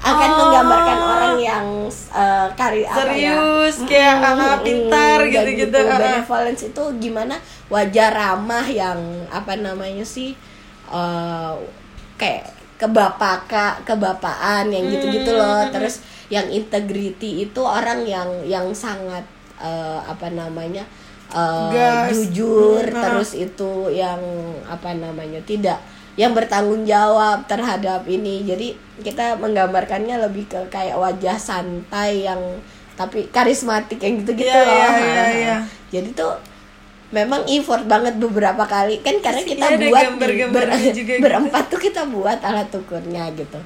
[0.00, 0.38] akan Oh.
[0.40, 5.98] menggambarkan orang yang eh, kari apa ya Serius, kayak, Mm, mm, pintar kayak gitu-gitu, ah.
[5.98, 7.34] benevolence itu gimana
[7.66, 10.38] wajah ramah yang apa namanya sih
[10.88, 11.52] eh,
[12.14, 12.46] kayak
[12.78, 15.72] kebapaka kebapaan yang gitu-gitu loh Hmm.
[15.74, 15.98] terus
[16.30, 19.26] yang integrity itu orang yang yang sangat
[19.58, 20.86] eh, apa namanya
[21.30, 22.08] Gas.
[22.10, 24.16] jujur terus itu yang
[24.64, 25.76] apa namanya tidak
[26.14, 28.42] yang bertanggung jawab terhadap ini.
[28.42, 32.40] Jadi kita menggambarkannya lebih ke kayak wajah santai yang
[32.94, 34.74] tapi karismatik yang gitu-gitu Iya, loh.
[34.74, 35.56] iya, iya, iya.
[35.88, 36.34] jadi tuh
[37.08, 38.98] memang effort banget beberapa kali.
[39.00, 40.18] Kan karena Iya, kita ada buat nih,
[40.50, 41.22] ber- juga gitu.
[41.24, 43.60] berempat tuh kita buat alat ukurnya gitu.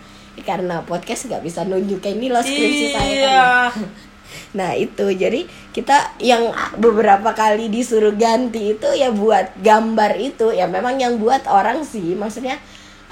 [0.44, 2.20] Karena podcast nggak bisa nunjukin.
[2.20, 3.72] Ini loh skripsi saya kan
[4.55, 5.09] Nah itu.
[5.12, 11.16] Jadi kita yang beberapa kali disuruh ganti itu ya buat gambar itu ya memang yang
[11.16, 12.12] buat orang sih.
[12.16, 12.61] Maksudnya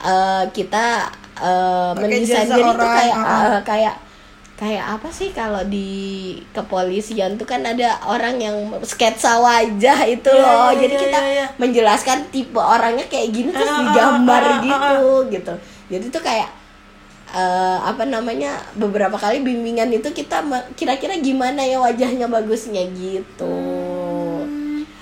[0.05, 3.41] eh, kita Pakai mendesain jadi itu orang, kayak uh-uh.
[3.41, 3.95] eh, kayak
[4.61, 5.89] kayak apa sih kalau di
[6.53, 10.69] kepolisian tuh kan ada orang yang sketsa wajah itu Iya, loh.
[10.69, 11.47] iya, jadi iya, kita iya, iya.
[11.57, 15.55] menjelaskan tipe orangnya kayak gini terus digambar gitu gitu.
[15.89, 16.60] Jadi tuh kayak
[17.33, 23.55] eh, apa namanya beberapa kali bimbingan itu kita kira-kira gimana ya wajahnya bagusnya gitu.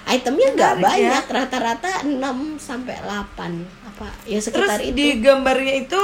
[0.05, 0.81] Itemnya nggak Hmm.
[0.81, 0.89] Ya.
[0.89, 2.17] banyak rata-rata 6
[2.59, 3.53] sampai 8
[3.85, 4.95] apa ya terus sekitar itu.
[4.95, 6.01] di gambarnya itu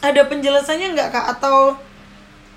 [0.00, 1.26] ada penjelasannya nggak kak?
[1.36, 1.78] Atau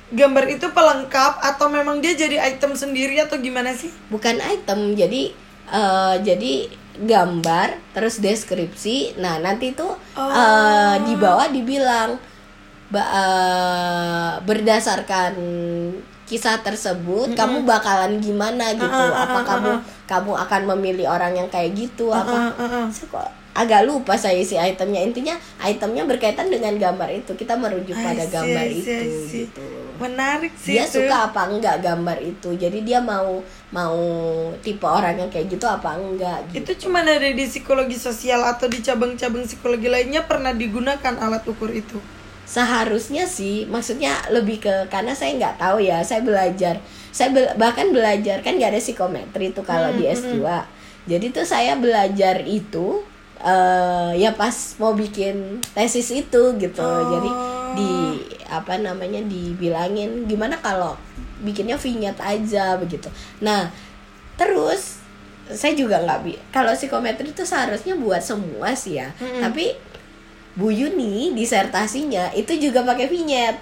[0.09, 3.93] gambar itu pelengkap atau memang dia jadi item sendiri atau gimana sih?
[4.07, 5.29] Bukan item jadi
[5.67, 6.53] eh, jadi
[6.95, 9.17] gambar terus deskripsi.
[9.17, 10.29] Nah nanti itu Oh.
[10.31, 12.17] eh, di bawah dibilang
[13.01, 15.33] eh, berdasarkan
[16.23, 18.89] kisah tersebut kamu bakalan gimana gitu?
[18.89, 22.09] Ah, ah, apa ah, kamu ah, kamu akan memilih orang yang kayak gitu?
[22.09, 22.49] Apa?
[22.49, 22.85] Ah, ah, ah.
[22.89, 25.05] Saya kok agak lupa saya isi itemnya.
[25.05, 27.37] Intinya itemnya berkaitan dengan gambar itu.
[27.37, 28.93] Kita merujuk I pada see, gambar see, itu
[29.29, 29.39] see.
[29.45, 29.65] gitu.
[30.01, 31.05] Menarik sih dia itu.
[31.05, 32.49] suka apa enggak gambar itu?
[32.57, 33.97] Jadi dia mau mau
[34.65, 36.65] tipe orang yang kayak gitu apa enggak gitu?
[36.65, 41.69] Itu cuma ada di psikologi sosial atau di cabang-cabang psikologi lainnya pernah digunakan alat ukur
[41.69, 42.01] itu
[42.43, 46.77] seharusnya sih maksudnya lebih ke karena saya nggak tahu ya saya belajar.
[47.09, 50.41] Saya bel- bahkan belajar kan nggak ada psikometri itu kalau Hmm, di S2
[51.03, 53.03] jadi tuh saya belajar itu
[53.37, 56.79] eh ya pas mau bikin tesis itu gitu.
[56.79, 57.01] Oh.
[57.11, 57.29] jadi
[57.73, 57.91] di
[58.45, 60.95] apa namanya dibilangin gimana kalau
[61.39, 63.11] bikinnya vignette aja begitu.
[63.39, 63.69] Nah
[64.33, 65.03] terus
[65.45, 69.11] saya juga nggak bi kalau psikometri itu seharusnya buat semua sih ya.
[69.13, 69.43] Mm-mm.
[69.43, 69.75] tapi
[70.53, 73.57] Bu Yuni disertasinya itu juga pakai vignette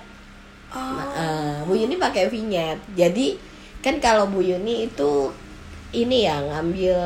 [0.76, 0.80] oh.
[0.80, 3.40] Nah, eh, Bu Yuni pakai vignette jadi
[3.80, 5.32] kan kalau Bu Yuni itu
[5.92, 6.98] ini ya ngambil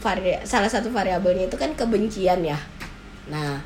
[0.00, 2.56] vari salah satu variabelnya itu kan kebencian ya.
[3.28, 3.60] Nah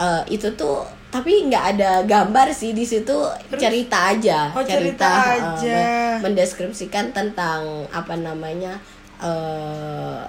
[0.00, 0.80] eh, itu tuh
[1.12, 3.14] tapi nggak ada gambar sih di situ.
[3.54, 4.48] Cerita aja.
[4.56, 5.76] Oh, cerita eh, aja.
[6.20, 8.80] men- mendeskripsikan tentang apa namanya
[9.20, 10.24] eh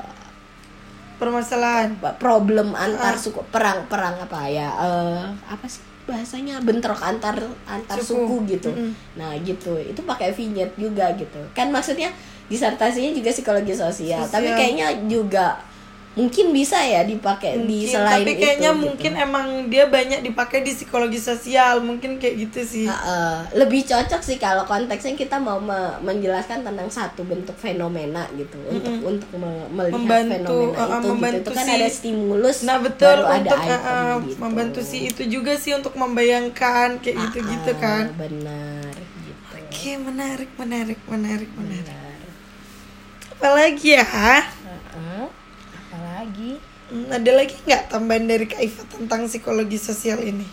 [1.15, 3.17] permasalahan problem antar Ah.
[3.17, 7.33] suku perang perang apa ya eh apa sih bahasanya bentrok antar
[7.65, 8.29] antar Suku.
[8.29, 8.93] suku, gitu Mm-mm.
[9.15, 12.13] nah gitu itu pakai vignette juga gitu kan maksudnya
[12.45, 14.53] disertasinya juga psikologi sosial, tapi Sosial.
[14.55, 15.57] kayaknya juga
[16.15, 19.25] mungkin bisa ya dipakai di Mungkin, selain tapi kayaknya itu, mungkin gitu.
[19.27, 22.87] emang dia banyak dipakai di psikologi sosial mungkin kayak gitu sih.
[22.87, 28.23] Ah, eh, lebih cocok sih kalau konteksnya kita mau me- menjelaskan tentang satu bentuk fenomena
[28.31, 31.09] gitu untuk untuk me- melihat Membantu, fenomena uh, uh, itu gitu.
[31.11, 34.37] membantu itu kan si- ada stimulus nah betul baru ada untuk item uh, uh, gitu.
[34.39, 38.03] membantu si itu juga sih untuk membayangkan kayak gitu gitu Ah, kan.
[38.15, 39.51] benar gitu.
[39.51, 41.91] Oke menarik menarik menarik menarik.
[41.91, 42.23] Benar.
[43.35, 44.07] Apalagi ya?
[44.07, 45.27] Heeh.
[46.25, 46.51] Apalagi
[46.85, 50.45] Hmm, ada lagi nggak tambahan dari Kak Iva tentang psikologi sosial ini?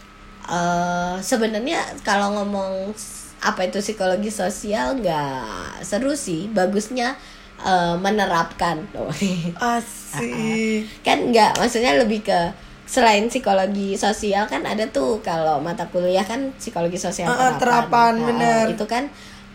[0.48, 2.88] Eh sebenarnya kalau ngomong
[3.36, 6.48] apa itu psikologi sosial nggak seru sih.
[6.48, 7.12] Bagusnya
[7.60, 8.80] eh, menerapkan.
[9.60, 11.04] Asik.
[11.04, 12.40] kan nggak maksudnya lebih ke
[12.88, 18.16] selain psikologi sosial kan ada tuh kalau mata kuliah kan psikologi sosial Ah, ah, terapan,
[18.16, 18.64] Nah, bener.
[18.72, 19.04] itu kan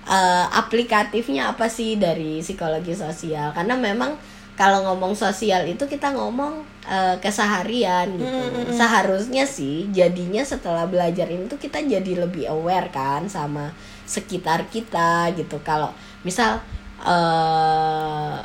[0.05, 3.49] eh, aplikatifnya apa sih dari psikologi sosial?
[3.49, 4.13] Karena memang
[4.57, 8.73] kalau ngomong sosial itu kita ngomong eh, keseharian gitu.
[8.73, 13.69] Seharusnya sih jadinya setelah belajar ini tuh kita jadi lebih aware kan sama
[14.09, 15.61] sekitar kita gitu.
[15.61, 15.93] Kalau
[16.25, 16.57] misal
[17.05, 18.37] eh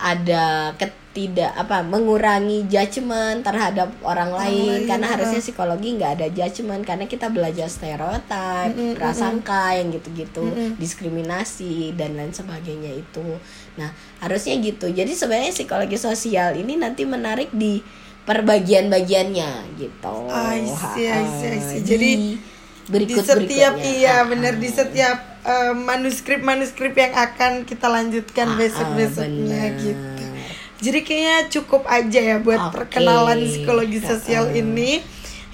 [0.00, 0.74] ada
[1.10, 5.12] ketidak apa mengurangi judgement terhadap orang lain lain, karena ah.
[5.18, 10.46] harusnya psikologi nggak ada judgement karena kita belajar stereotip, Mm-mm, prasangka yang gitu-gitu,
[10.78, 13.26] diskriminasi dan lain sebagainya itu.
[13.74, 13.90] Nah,
[14.22, 14.86] harusnya gitu.
[14.90, 17.82] Jadi sebenarnya psikologi sosial ini nanti menarik di
[18.22, 20.14] perbagian-bagiannya gitu.
[20.30, 21.80] I see, I see, I see.
[21.82, 22.38] Jadi, di
[22.90, 23.98] di berikut setiap berikutnya.
[23.98, 25.18] iya benar di setiap
[25.74, 30.09] manuskrip-manuskrip yang akan kita lanjutkan besok-besoknya gitu.
[30.80, 32.72] Jadi kayaknya cukup aja ya buat Oke.
[32.74, 34.56] perkenalan psikologi sosial Ah.
[34.56, 35.04] ini.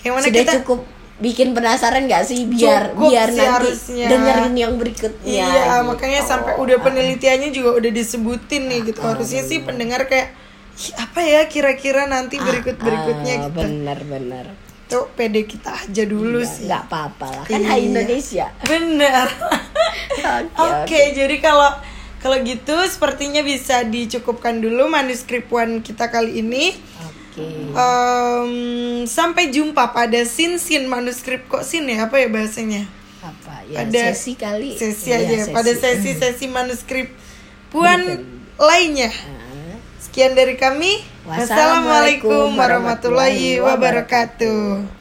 [0.01, 0.81] Yang mana sudah kita cukup
[1.17, 4.07] bikin penasaran nggak sih biar Cukup biar sih nanti harusnya.
[4.07, 5.89] dengerin yang berikutnya Iya, gitu.
[5.89, 9.01] makanya sampai udah penelitiannya juga udah disebutin nih gitu.
[9.01, 10.37] Harusnya sih pendengar kayak
[10.77, 13.59] "Ih, apa ya kira-kira nanti berikut-berikutnya Ah, gitu.
[13.59, 14.47] bener-bener
[14.87, 16.65] Tuh pede kita aja dulu Iya, sih.
[16.67, 17.75] nggak apa-apa lah kan Iya.
[17.81, 19.27] Indonesia Bener.
[20.55, 21.71] oke Oke, jadi kalau
[22.27, 26.75] kalau gitu sepertinya bisa dicukupkan dulu manuskrip one kita kali ini.
[26.75, 28.53] oke Em,
[29.07, 32.83] sampai jumpa pada sin-sin manuskrip kok sin ya apa ya bahasanya?
[33.23, 35.53] apa ya Pada sesi kali Sesi aja sesi.
[35.53, 37.15] pada sesi-sesi manuskrip
[37.71, 38.03] puan
[38.57, 39.13] lainnya.
[39.13, 41.05] Ah, Sekian dari kami.
[41.29, 44.96] Wassalamualaikum warahmatullahi wabarakatuh.